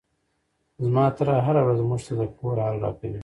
[0.83, 3.19] زما تره هره ورځ موږ ته د کور حال راکوي.